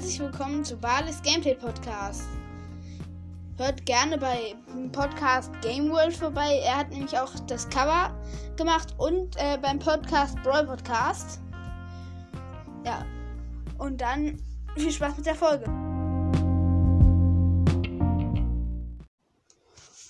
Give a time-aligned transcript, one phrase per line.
[0.00, 2.22] herzlich willkommen zu Balis Gameplay Podcast.
[3.58, 4.54] Hört gerne bei
[4.92, 6.58] Podcast Game World vorbei.
[6.64, 8.18] Er hat nämlich auch das Cover
[8.56, 11.40] gemacht und äh, beim Podcast Brawl Podcast.
[12.86, 13.04] Ja.
[13.76, 14.40] Und dann
[14.74, 15.66] viel Spaß mit der Folge.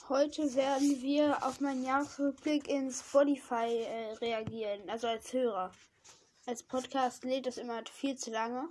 [0.09, 5.73] Heute werden wir auf meinen Jahresrückblick in Spotify äh, reagieren, also als Hörer.
[6.47, 8.69] Als Podcast lädt es immer viel zu lange.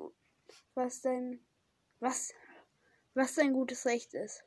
[0.76, 1.46] was dein
[2.00, 2.34] was,
[3.14, 4.44] was sein gutes Recht ist.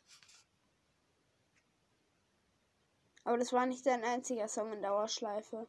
[3.24, 5.66] Aber das war nicht dein einziger Song in Dauerschleife.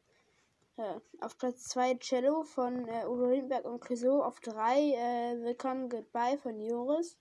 [0.77, 4.21] Äh, auf Platz 2 Cello von äh, Udo Lindberg und Clouseau.
[4.21, 7.17] Auf 3 äh, Willkommen Goodbye von Joris.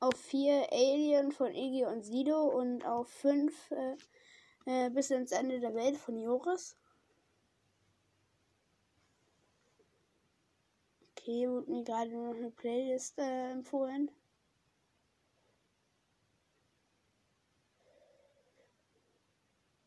[0.00, 2.48] Auf 4 Alien von Iggy und Sido.
[2.48, 3.96] Und auf 5 äh,
[4.66, 6.76] äh, Bis ins Ende der Welt von Joris.
[11.26, 14.12] Okay, wurde mir gerade noch eine Playlist äh, empfohlen.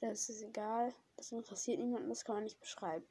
[0.01, 0.94] Das ist egal.
[1.16, 3.05] Das interessiert niemanden, das kann man nicht beschreiben.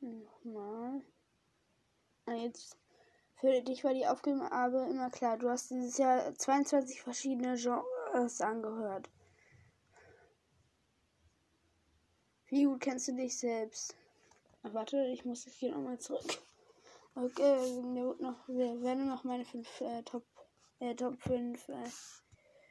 [0.00, 1.00] Nochmal.
[2.26, 2.76] Ah, jetzt
[3.36, 5.38] für dich war die Aufgabe immer klar.
[5.38, 9.08] Du hast dieses Jahr 22 verschiedene Genres angehört.
[12.54, 13.96] Wie gut kennst du dich selbst?
[14.62, 16.40] Ach, warte, ich muss hier nochmal zurück.
[17.16, 20.22] Okay, mir noch, wir werden noch meine fünf äh, Top,
[20.78, 21.68] äh, Top 5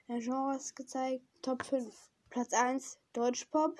[0.07, 1.25] äh, Genres gezeigt.
[1.41, 1.93] Top 5.
[2.29, 3.77] Platz 1 Deutschpop.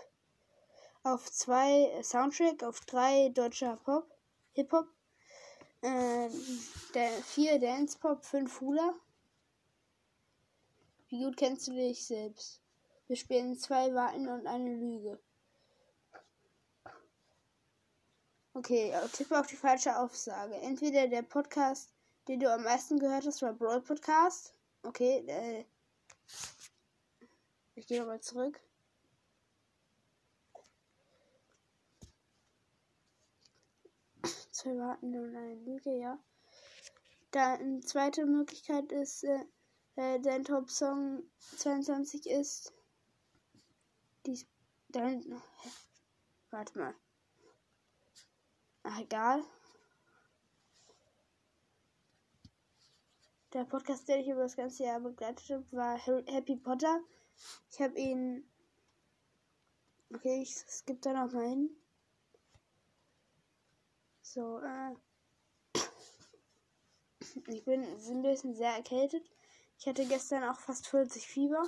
[1.04, 2.64] Auf 2 Soundtrack.
[2.64, 4.06] Auf 3 deutscher Pop.
[4.56, 4.90] Hip-Hop.
[5.84, 6.30] Äh,
[7.22, 8.26] 4 Dance Pop.
[8.26, 8.94] 5 Hula.
[11.08, 12.62] Wie gut kennst du dich selbst?
[13.08, 15.18] Wir spielen zwei Warten und eine Lüge.
[18.56, 20.54] Okay, äh, tippe auf die falsche Aussage.
[20.56, 21.92] Entweder der Podcast,
[22.28, 24.54] den du am meisten gehört hast, war Brawl Podcast.
[24.84, 25.66] Okay, äh,
[27.74, 28.60] ich gehe nochmal zurück.
[34.52, 36.20] Zwei warten und eine Lüge, ja.
[37.32, 39.46] Dann zweite Möglichkeit ist, äh,
[39.96, 41.24] äh, dein Top-Song
[41.58, 42.72] 22 ist.
[44.28, 44.46] Dies.
[44.90, 45.42] Dann.
[46.52, 46.96] Warte mal.
[48.84, 49.44] Ach, egal.
[53.54, 57.02] Der Podcast, der ich über das ganze Jahr begleitet habe, war Happy Potter.
[57.72, 58.50] Ich habe ihn.
[60.14, 61.70] Okay, ich skippe da noch mal hin.
[64.22, 64.96] So, äh.
[67.48, 69.24] Ich bin ein bisschen sehr erkältet.
[69.80, 71.64] Ich hatte gestern auch fast 40 Fieber.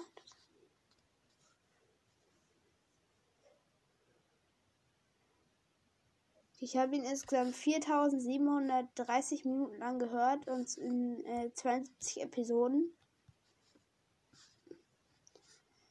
[6.59, 12.95] Ich habe ihn insgesamt 4730 Minuten lang gehört und in äh, 72 Episoden.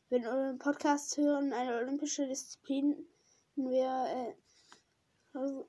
[0.08, 3.06] Wenn Podcasts hören, eine olympische Disziplin
[3.56, 4.34] wäre, äh,
[5.34, 5.68] also,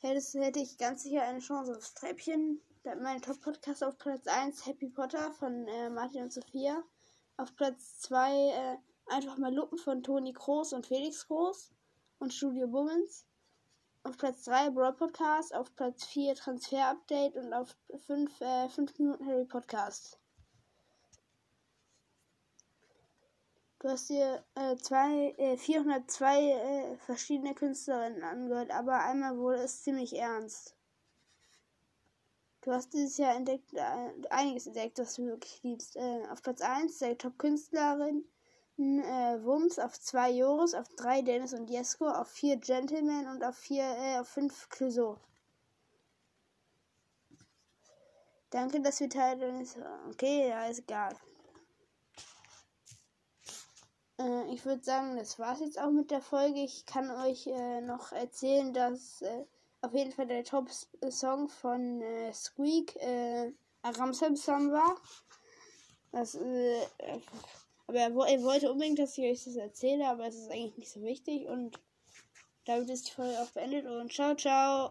[0.00, 2.60] hätte, ich ganz sicher eine Chance aufs Treppchen.
[2.82, 6.82] Da mein Top-Podcast auf Platz 1 Happy Potter von äh, Martin und Sophia.
[7.36, 11.70] Auf Platz 2 äh, einfach mal Lupen von Toni Kroos und Felix Groß
[12.18, 13.26] und Studio Bummens.
[14.02, 17.76] Auf Platz 3 Brawl Podcast, auf Platz 4 Transfer Update und auf
[18.06, 20.18] 5 äh, 5 Minuten Harry Podcast.
[23.78, 29.82] Du hast dir äh, zwei, äh, 402 äh, verschiedene Künstlerinnen angehört, aber einmal wurde es
[29.82, 30.74] ziemlich ernst.
[32.62, 35.96] Du hast dieses Jahr entdeckt, äh, einiges entdeckt, was du wirklich liebst.
[35.96, 38.24] Äh, auf Platz 1 der Top-Künstlerin
[38.80, 43.56] äh, Wums, auf 2 Joris, auf 3 Dennis und Jesko, auf 4 Gentleman und auf
[43.56, 45.18] 4, äh, auf 5 Clouseau.
[48.50, 49.76] Danke, dass wir Teil deines.
[50.08, 51.14] Okay, ja, ist egal.
[54.18, 56.60] Äh, ich würde sagen, das war's jetzt auch mit der Folge.
[56.60, 59.44] Ich kann euch äh, noch erzählen, dass äh,
[59.82, 64.96] auf jeden Fall der Top-Song von äh, Squeak äh, Aramsam Song war.
[66.12, 66.86] Das, äh,
[67.90, 70.90] aber er, er, wollte unbedingt, dass ich euch das erzähle, aber es ist eigentlich nicht
[70.90, 71.46] so wichtig.
[71.46, 71.78] Und
[72.64, 74.88] damit ist die Folge auch beendet und ciao, ciao.